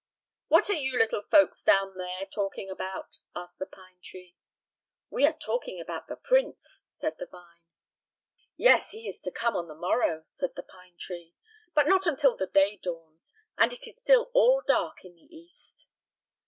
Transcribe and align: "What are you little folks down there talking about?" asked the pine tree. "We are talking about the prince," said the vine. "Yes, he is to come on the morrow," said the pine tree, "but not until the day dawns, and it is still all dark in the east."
"What 0.47 0.67
are 0.71 0.73
you 0.73 0.97
little 0.97 1.21
folks 1.29 1.63
down 1.63 1.95
there 1.95 2.25
talking 2.25 2.71
about?" 2.71 3.19
asked 3.35 3.59
the 3.59 3.67
pine 3.67 3.99
tree. 4.01 4.35
"We 5.11 5.27
are 5.27 5.37
talking 5.37 5.79
about 5.79 6.07
the 6.07 6.15
prince," 6.15 6.81
said 6.89 7.19
the 7.19 7.27
vine. 7.27 7.65
"Yes, 8.57 8.89
he 8.89 9.07
is 9.07 9.21
to 9.21 9.31
come 9.31 9.55
on 9.55 9.67
the 9.67 9.75
morrow," 9.75 10.23
said 10.25 10.55
the 10.55 10.63
pine 10.63 10.97
tree, 10.97 11.35
"but 11.75 11.87
not 11.87 12.07
until 12.07 12.35
the 12.35 12.47
day 12.47 12.77
dawns, 12.77 13.35
and 13.59 13.71
it 13.73 13.85
is 13.85 13.99
still 14.01 14.31
all 14.33 14.63
dark 14.65 15.05
in 15.05 15.13
the 15.13 15.27
east." 15.35 15.87